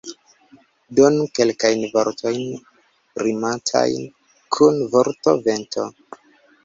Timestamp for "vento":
5.49-5.87